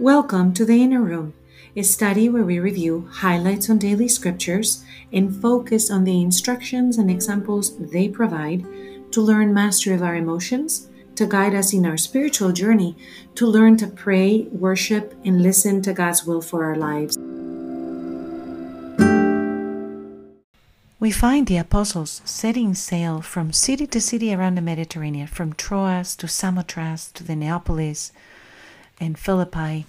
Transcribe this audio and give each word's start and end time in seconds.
Welcome 0.00 0.54
to 0.54 0.64
the 0.64 0.82
Inner 0.82 1.02
Room, 1.02 1.34
a 1.76 1.82
study 1.82 2.30
where 2.30 2.42
we 2.42 2.58
review 2.58 3.06
highlights 3.12 3.68
on 3.68 3.76
daily 3.76 4.08
scriptures 4.08 4.82
and 5.12 5.36
focus 5.42 5.90
on 5.90 6.04
the 6.04 6.22
instructions 6.22 6.96
and 6.96 7.10
examples 7.10 7.76
they 7.76 8.08
provide 8.08 8.64
to 9.12 9.20
learn 9.20 9.52
mastery 9.52 9.94
of 9.94 10.02
our 10.02 10.16
emotions, 10.16 10.88
to 11.16 11.26
guide 11.26 11.54
us 11.54 11.74
in 11.74 11.84
our 11.84 11.98
spiritual 11.98 12.50
journey, 12.50 12.96
to 13.34 13.46
learn 13.46 13.76
to 13.76 13.86
pray, 13.88 14.48
worship, 14.52 15.12
and 15.22 15.42
listen 15.42 15.82
to 15.82 15.92
God's 15.92 16.24
will 16.24 16.40
for 16.40 16.64
our 16.64 16.76
lives. 16.76 17.18
We 20.98 21.10
find 21.10 21.46
the 21.46 21.58
apostles 21.58 22.22
setting 22.24 22.74
sail 22.74 23.20
from 23.20 23.52
city 23.52 23.86
to 23.88 24.00
city 24.00 24.34
around 24.34 24.54
the 24.54 24.62
Mediterranean, 24.62 25.26
from 25.26 25.52
Troas 25.52 26.16
to 26.16 26.26
Samothrace 26.26 27.12
to 27.12 27.22
the 27.22 27.36
Neapolis 27.36 28.12
and 29.00 29.18
Philippi. 29.18 29.86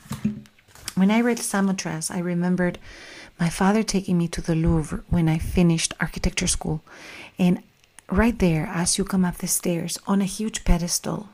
When 0.96 1.12
I 1.12 1.20
read 1.20 1.40
Samothrace, 1.40 2.10
I 2.10 2.20
remembered 2.20 2.80
my 3.40 3.50
father 3.50 3.84
taking 3.84 4.18
me 4.18 4.28
to 4.30 4.42
the 4.42 4.56
Louvre 4.56 5.04
when 5.10 5.28
I 5.28 5.38
finished 5.38 5.94
architecture 6.00 6.48
school. 6.48 6.82
And 7.38 7.62
right 8.10 8.38
there, 8.40 8.68
as 8.68 8.98
you 8.98 9.04
come 9.04 9.26
up 9.26 9.38
the 9.38 9.48
stairs, 9.48 9.98
on 10.08 10.22
a 10.22 10.26
huge 10.26 10.64
pedestal, 10.64 11.30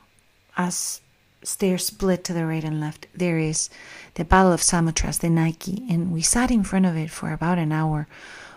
as 0.56 1.02
stairs 1.44 1.86
split 1.86 2.24
to 2.24 2.34
the 2.34 2.46
right 2.46 2.64
and 2.64 2.80
left, 2.80 3.08
there 3.14 3.38
is 3.38 3.70
the 4.16 4.26
Battle 4.26 4.52
of 4.52 4.62
Samothrace, 4.62 5.20
the 5.20 5.30
Nike. 5.30 5.86
And 5.90 6.12
we 6.12 6.22
sat 6.22 6.50
in 6.52 6.64
front 6.64 6.86
of 6.86 6.96
it 6.96 7.12
for 7.12 7.32
about 7.32 7.58
an 7.58 7.72
hour, 7.72 8.08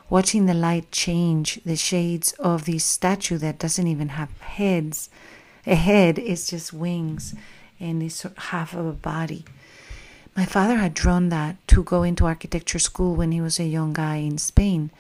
watching 0.09 0.47
the 0.47 0.55
light 0.55 0.91
change 0.91 1.61
the 1.65 1.77
shades 1.77 2.33
of 2.33 2.65
this 2.65 2.85
statue 2.85 3.39
that 3.39 3.59
doesn't 3.59 3.87
even 3.87 4.11
have 4.11 4.41
heads. 4.41 5.09
A 5.67 5.75
head 5.75 6.19
is 6.19 6.49
just 6.49 6.73
wings 6.73 7.35
and 7.81 8.03
is 8.03 8.27
half 8.37 8.75
of 8.75 8.87
a 8.87 8.93
body. 8.93 9.45
My 10.37 10.45
father 10.45 10.77
had 10.77 10.95
drawn 10.95 11.29
that 11.31 11.57
to 11.69 11.83
go 11.83 12.03
into 12.03 12.27
architecture 12.27 12.79
school 12.79 13.17
when 13.17 13.33
he 13.33 13.41
was 13.41 13.59
a 13.59 13.65
young 13.65 13.93
guy 13.93 14.17
in 14.17 14.39
Spain, 14.39 14.91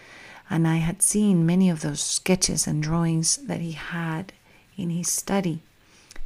and 0.48 0.66
I 0.66 0.76
had 0.76 1.02
seen 1.02 1.46
many 1.46 1.70
of 1.70 1.82
those 1.82 2.00
sketches 2.00 2.66
and 2.66 2.82
drawings 2.82 3.36
that 3.36 3.60
he 3.60 3.72
had 3.72 4.32
in 4.76 4.90
his 4.90 5.08
study. 5.08 5.62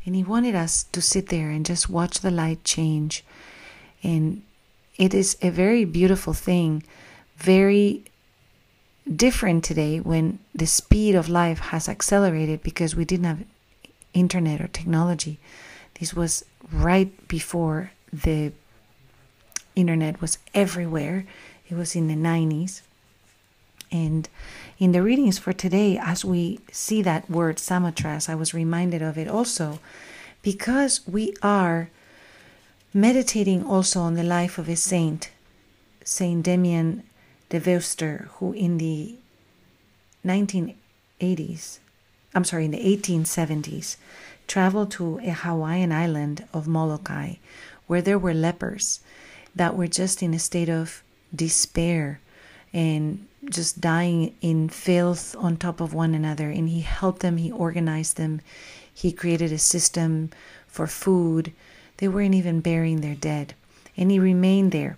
And 0.06 0.14
he 0.14 0.22
wanted 0.22 0.54
us 0.54 0.84
to 0.84 1.02
sit 1.02 1.28
there 1.28 1.50
and 1.50 1.66
just 1.66 1.90
watch 1.90 2.20
the 2.20 2.30
light 2.30 2.64
change. 2.64 3.24
And 4.02 4.42
it 4.96 5.12
is 5.14 5.36
a 5.42 5.50
very 5.50 5.84
beautiful 5.84 6.32
thing, 6.32 6.82
very 7.36 8.04
different 9.12 9.64
today 9.64 10.00
when 10.00 10.38
the 10.54 10.66
speed 10.66 11.14
of 11.14 11.28
life 11.28 11.58
has 11.58 11.88
accelerated 11.88 12.62
because 12.62 12.96
we 12.96 13.04
didn't 13.04 13.26
have 13.26 13.44
internet 14.14 14.60
or 14.60 14.68
technology. 14.68 15.38
This 15.98 16.14
was 16.14 16.44
right 16.72 17.28
before 17.28 17.92
the 18.12 18.52
internet 19.76 20.20
was 20.20 20.38
everywhere. 20.54 21.26
It 21.68 21.74
was 21.76 21.94
in 21.96 22.08
the 22.08 22.14
90s. 22.14 22.82
And 23.90 24.28
in 24.78 24.92
the 24.92 25.02
readings 25.02 25.38
for 25.38 25.52
today, 25.52 25.98
as 25.98 26.24
we 26.24 26.60
see 26.72 27.00
that 27.02 27.30
word 27.30 27.58
Samothrace, 27.58 28.28
I 28.28 28.34
was 28.34 28.52
reminded 28.52 29.02
of 29.02 29.16
it 29.16 29.28
also 29.28 29.78
because 30.42 31.00
we 31.06 31.34
are 31.42 31.90
meditating 32.92 33.64
also 33.64 34.00
on 34.00 34.14
the 34.14 34.22
life 34.22 34.58
of 34.58 34.68
a 34.68 34.76
saint, 34.76 35.30
Saint 36.04 36.44
Damien 36.44 37.02
de 37.48 37.60
Veuster, 37.60 38.28
who 38.34 38.52
in 38.52 38.78
the 38.78 39.16
1980s, 40.24 41.78
I'm 42.34 42.44
sorry, 42.44 42.64
in 42.64 42.70
the 42.72 42.78
1870s, 42.78 43.96
traveled 44.46 44.90
to 44.92 45.18
a 45.18 45.30
Hawaiian 45.30 45.92
island 45.92 46.46
of 46.52 46.68
Molokai 46.68 47.34
where 47.86 48.02
there 48.02 48.18
were 48.18 48.34
lepers 48.34 49.00
that 49.54 49.76
were 49.76 49.86
just 49.86 50.22
in 50.22 50.34
a 50.34 50.38
state 50.38 50.68
of 50.68 51.02
despair 51.34 52.20
and 52.72 53.26
just 53.44 53.80
dying 53.80 54.34
in 54.40 54.68
filth 54.68 55.36
on 55.36 55.56
top 55.56 55.80
of 55.80 55.94
one 55.94 56.14
another. 56.14 56.50
And 56.50 56.68
he 56.68 56.80
helped 56.80 57.20
them, 57.20 57.36
he 57.36 57.52
organized 57.52 58.16
them, 58.16 58.40
he 58.92 59.12
created 59.12 59.52
a 59.52 59.58
system 59.58 60.30
for 60.66 60.86
food. 60.86 61.52
They 61.98 62.08
weren't 62.08 62.34
even 62.34 62.60
burying 62.60 63.00
their 63.00 63.14
dead. 63.14 63.54
And 63.96 64.10
he 64.10 64.18
remained 64.18 64.72
there. 64.72 64.96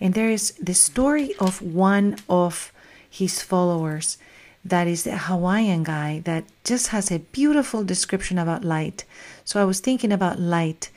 And 0.00 0.14
there 0.14 0.30
is 0.30 0.52
the 0.60 0.74
story 0.74 1.34
of 1.40 1.60
one 1.60 2.16
of 2.28 2.72
his 3.10 3.42
followers 3.42 4.16
that 4.64 4.86
is 4.86 5.06
a 5.06 5.16
Hawaiian 5.16 5.82
guy 5.82 6.20
that 6.24 6.44
just 6.64 6.88
has 6.88 7.10
a 7.10 7.18
beautiful 7.18 7.84
description 7.84 8.38
about 8.38 8.64
light. 8.64 9.04
So 9.44 9.60
I 9.60 9.64
was 9.64 9.80
thinking 9.80 10.12
about 10.12 10.40
light, 10.40 10.90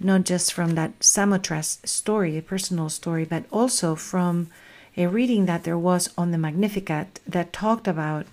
not 0.00 0.24
just 0.24 0.52
from 0.52 0.74
that 0.74 0.92
Samothrace 1.02 1.78
story, 1.84 2.36
a 2.36 2.42
personal 2.42 2.88
story, 2.88 3.24
but 3.24 3.44
also 3.50 3.94
from 3.94 4.48
a 4.96 5.06
reading 5.06 5.46
that 5.46 5.64
there 5.64 5.78
was 5.78 6.10
on 6.18 6.32
the 6.32 6.38
Magnificat 6.38 7.20
that 7.26 7.52
talked 7.52 7.86
about 7.86 8.26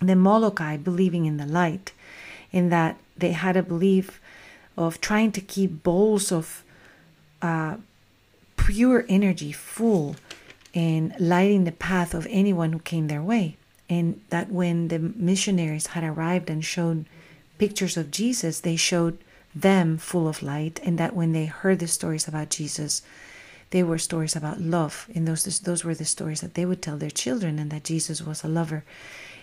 the 0.00 0.16
Molokai 0.16 0.76
believing 0.76 1.26
in 1.26 1.36
the 1.36 1.46
light, 1.46 1.92
in 2.50 2.68
that 2.68 2.98
they 3.16 3.32
had 3.32 3.56
a 3.56 3.62
belief 3.62 4.20
of 4.76 5.00
trying 5.00 5.32
to 5.32 5.40
keep 5.40 5.82
bowls 5.82 6.32
of 6.32 6.62
uh, 7.40 7.76
pure 8.56 9.04
energy 9.08 9.52
full 9.52 10.16
and 10.74 11.14
lighting 11.18 11.64
the 11.64 11.72
path 11.72 12.14
of 12.14 12.26
anyone 12.30 12.72
who 12.72 12.78
came 12.78 13.08
their 13.08 13.22
way. 13.22 13.56
And 13.88 14.20
that 14.30 14.50
when 14.50 14.88
the 14.88 14.98
missionaries 14.98 15.88
had 15.88 16.04
arrived 16.04 16.48
and 16.48 16.64
shown 16.64 17.06
pictures 17.58 17.96
of 17.96 18.10
Jesus, 18.10 18.60
they 18.60 18.76
showed 18.76 19.18
them 19.54 19.98
full 19.98 20.26
of 20.26 20.42
light, 20.42 20.80
and 20.82 20.96
that 20.98 21.14
when 21.14 21.32
they 21.32 21.44
heard 21.44 21.78
the 21.78 21.86
stories 21.86 22.26
about 22.26 22.48
Jesus, 22.48 23.02
they 23.68 23.82
were 23.82 23.98
stories 23.98 24.34
about 24.34 24.60
love. 24.60 25.08
And 25.14 25.28
those 25.28 25.60
those 25.60 25.84
were 25.84 25.94
the 25.94 26.06
stories 26.06 26.40
that 26.40 26.54
they 26.54 26.64
would 26.64 26.80
tell 26.80 26.96
their 26.96 27.10
children, 27.10 27.58
and 27.58 27.70
that 27.70 27.84
Jesus 27.84 28.22
was 28.22 28.42
a 28.42 28.48
lover. 28.48 28.82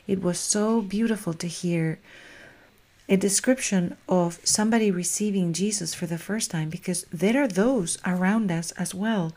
It 0.07 0.23
was 0.23 0.39
so 0.39 0.81
beautiful 0.81 1.33
to 1.35 1.47
hear 1.47 1.99
a 3.07 3.17
description 3.17 3.97
of 4.07 4.39
somebody 4.43 4.89
receiving 4.89 5.53
Jesus 5.53 5.93
for 5.93 6.07
the 6.07 6.17
first 6.17 6.49
time, 6.49 6.69
because 6.69 7.05
there 7.11 7.43
are 7.43 7.47
those 7.47 7.99
around 8.03 8.51
us 8.51 8.71
as 8.71 8.95
well 8.95 9.33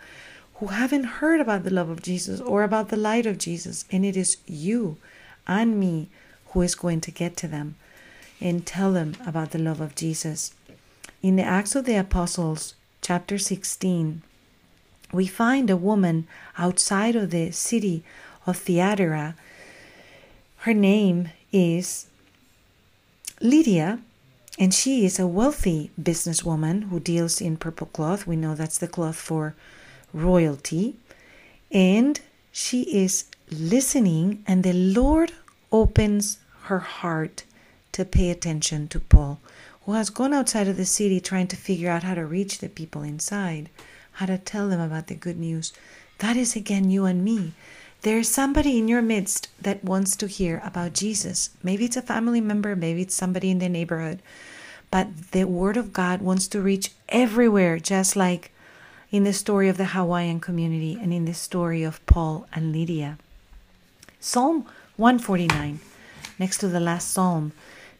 who 0.62 0.68
haven't 0.68 1.18
heard 1.18 1.40
about 1.40 1.64
the 1.64 1.74
love 1.74 1.88
of 1.88 2.02
Jesus 2.02 2.40
or 2.40 2.62
about 2.62 2.88
the 2.88 2.96
light 2.96 3.26
of 3.26 3.36
Jesus. 3.36 3.84
And 3.90 4.04
it 4.04 4.16
is 4.16 4.36
you 4.46 4.96
and 5.44 5.76
me 5.80 6.08
who 6.50 6.62
is 6.62 6.76
going 6.76 7.00
to 7.00 7.10
get 7.10 7.36
to 7.38 7.48
them 7.48 7.74
and 8.40 8.64
tell 8.64 8.92
them 8.92 9.16
about 9.26 9.50
the 9.50 9.58
love 9.58 9.80
of 9.80 9.96
Jesus. 9.96 10.54
In 11.20 11.34
the 11.34 11.42
Acts 11.42 11.74
of 11.74 11.84
the 11.84 11.96
Apostles, 11.96 12.76
chapter 13.00 13.38
16, 13.38 14.22
we 15.12 15.26
find 15.26 15.68
a 15.68 15.76
woman 15.76 16.28
outside 16.56 17.16
of 17.16 17.32
the 17.32 17.50
city 17.50 18.04
of 18.46 18.56
Thyatira. 18.56 19.34
Her 20.58 20.74
name 20.74 21.30
is 21.50 22.06
Lydia, 23.40 23.98
and 24.60 24.72
she 24.72 25.04
is 25.04 25.18
a 25.18 25.26
wealthy 25.26 25.90
businesswoman 26.00 26.84
who 26.84 27.00
deals 27.00 27.40
in 27.40 27.56
purple 27.56 27.88
cloth. 27.88 28.28
We 28.28 28.36
know 28.36 28.54
that's 28.54 28.78
the 28.78 28.86
cloth 28.86 29.16
for 29.16 29.56
royalty, 30.12 30.96
and 31.70 32.20
she 32.50 32.82
is 32.82 33.24
listening, 33.50 34.42
and 34.46 34.62
the 34.62 34.72
Lord 34.72 35.32
opens 35.70 36.38
her 36.64 36.80
heart 36.80 37.44
to 37.92 38.04
pay 38.04 38.30
attention 38.30 38.88
to 38.88 39.00
Paul, 39.00 39.40
who 39.84 39.92
has 39.92 40.10
gone 40.10 40.32
outside 40.32 40.68
of 40.68 40.76
the 40.76 40.84
city 40.84 41.20
trying 41.20 41.48
to 41.48 41.56
figure 41.56 41.90
out 41.90 42.02
how 42.02 42.14
to 42.14 42.24
reach 42.24 42.58
the 42.58 42.68
people 42.68 43.02
inside, 43.02 43.68
how 44.12 44.26
to 44.26 44.38
tell 44.38 44.68
them 44.68 44.80
about 44.80 45.08
the 45.08 45.14
good 45.14 45.38
news. 45.38 45.72
That 46.18 46.36
is 46.36 46.54
again 46.54 46.90
you 46.90 47.04
and 47.04 47.24
me. 47.24 47.52
There 48.02 48.18
is 48.18 48.28
somebody 48.28 48.78
in 48.78 48.88
your 48.88 49.02
midst 49.02 49.48
that 49.60 49.84
wants 49.84 50.16
to 50.16 50.26
hear 50.26 50.60
about 50.64 50.92
Jesus. 50.92 51.50
Maybe 51.62 51.84
it's 51.84 51.96
a 51.96 52.02
family 52.02 52.40
member, 52.40 52.76
maybe 52.76 53.02
it's 53.02 53.14
somebody 53.14 53.50
in 53.50 53.58
the 53.58 53.68
neighborhood. 53.68 54.20
But 54.90 55.32
the 55.32 55.44
Word 55.44 55.76
of 55.76 55.92
God 55.92 56.20
wants 56.20 56.46
to 56.48 56.60
reach 56.60 56.92
everywhere, 57.08 57.78
just 57.78 58.14
like 58.14 58.51
in 59.12 59.24
the 59.24 59.32
story 59.32 59.68
of 59.68 59.76
the 59.76 59.92
Hawaiian 59.92 60.40
community 60.40 60.98
and 61.00 61.12
in 61.12 61.26
the 61.26 61.34
story 61.34 61.82
of 61.82 62.04
Paul 62.06 62.46
and 62.54 62.72
Lydia. 62.72 63.18
Psalm 64.18 64.64
149, 64.96 65.80
next 66.38 66.58
to 66.58 66.68
the 66.68 66.80
last 66.80 67.10
psalm, 67.10 67.52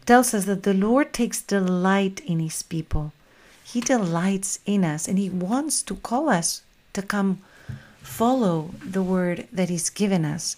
tells 0.06 0.32
us 0.32 0.46
that 0.46 0.62
the 0.62 0.72
Lord 0.72 1.12
takes 1.12 1.42
delight 1.42 2.20
in 2.20 2.40
his 2.40 2.62
people. 2.62 3.12
He 3.62 3.82
delights 3.82 4.58
in 4.64 4.84
us 4.84 5.06
and 5.06 5.18
he 5.18 5.28
wants 5.28 5.82
to 5.82 5.96
call 5.96 6.30
us 6.30 6.62
to 6.94 7.02
come 7.02 7.40
follow 8.00 8.70
the 8.82 9.02
word 9.02 9.46
that 9.52 9.68
he's 9.68 9.90
given 9.90 10.24
us. 10.24 10.56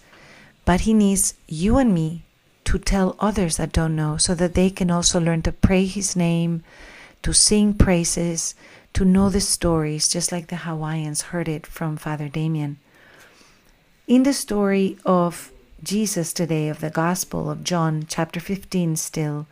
But 0.65 0.83
he 0.83 0.95
needs 0.95 1.35
you 1.49 1.77
and 1.79 1.93
me 1.93 2.23
to 2.65 2.79
tell 2.79 3.17
others 3.19 3.57
that 3.57 3.73
don't 3.73 3.97
know 3.97 4.17
so 4.17 4.35
that 4.35 4.55
they 4.55 4.71
can 4.71 4.91
also 4.91 5.21
learn 5.21 5.43
to 5.43 5.53
pray 5.53 5.85
his 5.85 6.17
name, 6.17 6.63
to 7.23 7.35
sing 7.35 7.75
praises, 7.75 8.55
to 8.95 9.05
know 9.05 9.29
the 9.29 9.41
stories, 9.41 10.09
just 10.09 10.31
like 10.31 10.47
the 10.47 10.57
Hawaiians 10.57 11.23
heard 11.23 11.49
it 11.49 11.67
from 11.67 11.97
Father 11.97 12.29
Damien. 12.29 12.79
In 14.07 14.23
the 14.23 14.33
story 14.33 14.97
of 15.05 15.51
Jesus 15.83 16.33
today, 16.33 16.69
of 16.69 16.81
the 16.81 16.91
Gospel 16.91 17.51
of 17.51 17.65
John, 17.65 18.07
chapter 18.09 18.39
15, 18.39 18.95
still, 18.97 19.47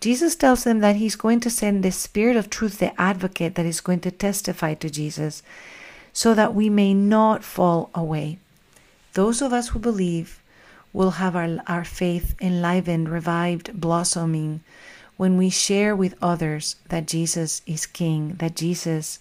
Jesus 0.00 0.36
tells 0.36 0.62
them 0.62 0.78
that 0.78 0.96
he's 0.96 1.16
going 1.16 1.40
to 1.40 1.50
send 1.50 1.82
the 1.82 1.90
Spirit 1.90 2.36
of 2.36 2.50
truth, 2.50 2.78
the 2.78 2.98
advocate 3.00 3.56
that 3.56 3.66
is 3.66 3.80
going 3.80 4.00
to 4.00 4.10
testify 4.12 4.74
to 4.74 4.88
Jesus, 4.88 5.42
so 6.12 6.32
that 6.32 6.54
we 6.54 6.70
may 6.70 6.94
not 6.94 7.42
fall 7.42 7.90
away. 7.94 8.38
Those 9.14 9.42
of 9.42 9.52
us 9.52 9.68
who 9.68 9.80
believe 9.80 10.40
will 10.92 11.12
have 11.12 11.34
our, 11.34 11.58
our 11.66 11.84
faith 11.84 12.36
enlivened, 12.40 13.08
revived, 13.08 13.80
blossoming 13.80 14.60
when 15.16 15.36
we 15.36 15.50
share 15.50 15.94
with 15.94 16.14
others 16.20 16.76
that 16.88 17.06
Jesus 17.06 17.62
is 17.66 17.86
King, 17.86 18.34
that 18.38 18.56
Jesus 18.56 19.20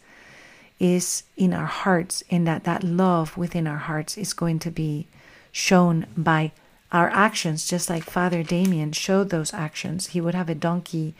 is 0.80 1.24
in 1.38 1.54
our 1.54 1.68
hearts, 1.68 2.24
and 2.30 2.48
that 2.48 2.64
that 2.64 2.84
love 2.84 3.38
within 3.38 3.68
our 3.68 3.78
hearts 3.78 4.18
is 4.18 4.34
going 4.34 4.60
to 4.60 4.72
be 4.72 5.08
shown 5.52 6.06
by 6.18 6.52
our 6.92 7.10
actions, 7.10 7.68
just 7.68 7.90
like 7.90 8.04
Father 8.04 8.44
Damien 8.44 8.92
showed 8.92 9.30
those 9.30 9.54
actions. 9.54 10.08
He 10.08 10.22
would 10.22 10.36
have 10.36 10.50
a 10.50 10.56
donkey 10.56 11.14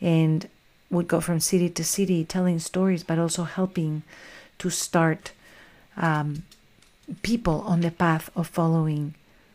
and 0.00 0.48
would 0.90 1.08
go 1.08 1.20
from 1.20 1.40
city 1.40 1.68
to 1.70 1.84
city 1.84 2.24
telling 2.24 2.58
stories, 2.58 3.02
but 3.02 3.18
also 3.18 3.44
helping 3.44 4.02
to 4.58 4.70
start 4.70 5.32
um, 5.96 6.44
people 7.22 7.62
on 7.62 7.80
the 7.80 7.90
path 7.90 8.30
of 8.36 8.46
following 8.46 9.14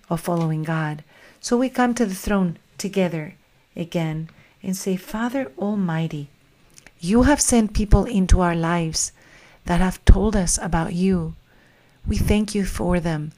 of 0.10 0.20
following 0.20 0.64
God. 0.64 1.04
So 1.40 1.58
we 1.58 1.70
come 1.70 1.94
to 1.96 2.06
the 2.06 2.16
throne 2.16 2.58
together 2.78 3.36
again 3.76 4.30
and 4.64 4.76
say, 4.76 4.96
Father 4.96 5.52
Almighty, 5.60 6.30
you 7.00 7.24
have 7.24 7.42
sent 7.42 7.74
people 7.74 8.06
into 8.06 8.40
our 8.40 8.56
lives 8.56 9.12
that 9.66 9.82
have 9.82 10.04
told 10.06 10.36
us 10.36 10.58
about 10.62 10.94
you. 10.94 11.36
We 12.08 12.18
thank 12.18 12.56
you 12.56 12.66
for 12.66 13.00
them. 13.00 13.34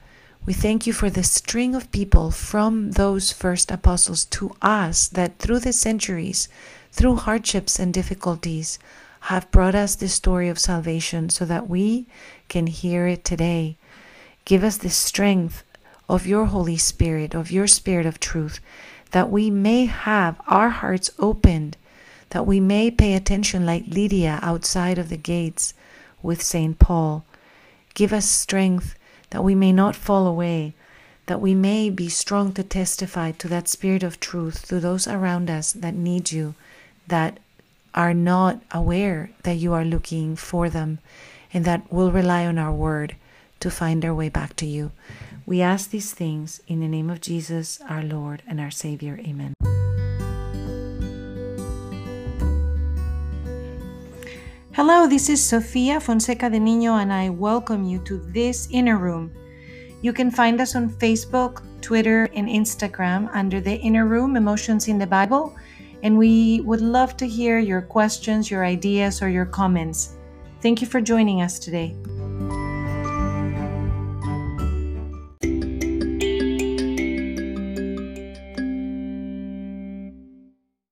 We 0.46 0.52
thank 0.52 0.86
you 0.86 0.92
for 0.92 1.10
the 1.10 1.24
string 1.24 1.74
of 1.74 1.90
people 1.90 2.30
from 2.30 2.92
those 2.92 3.32
first 3.32 3.72
apostles 3.72 4.24
to 4.26 4.54
us 4.62 5.08
that 5.08 5.38
through 5.38 5.58
the 5.58 5.72
centuries, 5.72 6.48
through 6.92 7.16
hardships 7.16 7.80
and 7.80 7.92
difficulties, 7.92 8.78
have 9.22 9.50
brought 9.50 9.74
us 9.74 9.96
the 9.96 10.08
story 10.08 10.48
of 10.48 10.60
salvation 10.60 11.28
so 11.30 11.44
that 11.44 11.68
we 11.68 12.06
can 12.48 12.68
hear 12.68 13.08
it 13.08 13.24
today. 13.24 13.76
Give 14.44 14.62
us 14.62 14.76
the 14.76 14.90
strength 14.90 15.64
of 16.08 16.28
your 16.28 16.46
Holy 16.46 16.76
Spirit, 16.76 17.34
of 17.34 17.50
your 17.50 17.66
Spirit 17.66 18.06
of 18.06 18.20
truth, 18.20 18.60
that 19.12 19.30
we 19.30 19.50
may 19.50 19.86
have 19.86 20.40
our 20.46 20.70
hearts 20.70 21.10
opened, 21.18 21.76
that 22.30 22.46
we 22.46 22.60
may 22.60 22.90
pay 22.90 23.14
attention 23.14 23.64
like 23.64 23.84
Lydia 23.86 24.38
outside 24.42 24.98
of 24.98 25.08
the 25.08 25.16
gates 25.16 25.74
with 26.22 26.42
St. 26.42 26.78
Paul. 26.78 27.24
Give 27.94 28.12
us 28.12 28.28
strength 28.28 28.94
that 29.30 29.44
we 29.44 29.54
may 29.54 29.72
not 29.72 29.96
fall 29.96 30.26
away, 30.26 30.74
that 31.26 31.40
we 31.40 31.54
may 31.54 31.90
be 31.90 32.08
strong 32.08 32.52
to 32.52 32.62
testify 32.62 33.32
to 33.32 33.48
that 33.48 33.68
spirit 33.68 34.02
of 34.02 34.20
truth 34.20 34.66
to 34.68 34.80
those 34.80 35.08
around 35.08 35.50
us 35.50 35.72
that 35.72 35.94
need 35.94 36.30
you, 36.32 36.54
that 37.06 37.38
are 37.94 38.14
not 38.14 38.60
aware 38.70 39.30
that 39.42 39.56
you 39.56 39.72
are 39.72 39.84
looking 39.84 40.36
for 40.36 40.68
them, 40.68 40.98
and 41.52 41.64
that 41.64 41.90
will 41.92 42.12
rely 42.12 42.44
on 42.46 42.58
our 42.58 42.72
word 42.72 43.16
to 43.60 43.70
find 43.70 44.02
their 44.02 44.14
way 44.14 44.28
back 44.28 44.54
to 44.56 44.66
you. 44.66 44.92
We 45.48 45.62
ask 45.62 45.90
these 45.90 46.12
things 46.12 46.60
in 46.66 46.80
the 46.80 46.88
name 46.88 47.08
of 47.08 47.20
Jesus, 47.20 47.78
our 47.88 48.02
Lord 48.02 48.42
and 48.48 48.60
our 48.60 48.72
Savior. 48.72 49.20
Amen. 49.22 49.54
Hello, 54.72 55.06
this 55.06 55.28
is 55.28 55.40
Sofia 55.40 56.00
Fonseca 56.00 56.50
de 56.50 56.58
Niño, 56.58 57.00
and 57.00 57.12
I 57.12 57.30
welcome 57.30 57.84
you 57.84 58.00
to 58.00 58.18
this 58.34 58.66
inner 58.72 58.98
room. 58.98 59.30
You 60.02 60.12
can 60.12 60.32
find 60.32 60.60
us 60.60 60.74
on 60.74 60.90
Facebook, 60.90 61.62
Twitter, 61.80 62.28
and 62.34 62.48
Instagram 62.48 63.30
under 63.32 63.60
the 63.60 63.76
Inner 63.76 64.04
Room 64.04 64.34
Emotions 64.34 64.88
in 64.88 64.98
the 64.98 65.06
Bible, 65.06 65.54
and 66.02 66.18
we 66.18 66.60
would 66.62 66.80
love 66.80 67.16
to 67.18 67.26
hear 67.26 67.60
your 67.60 67.82
questions, 67.82 68.50
your 68.50 68.64
ideas, 68.64 69.22
or 69.22 69.28
your 69.28 69.46
comments. 69.46 70.16
Thank 70.60 70.80
you 70.80 70.88
for 70.88 71.00
joining 71.00 71.40
us 71.40 71.60
today. 71.60 71.94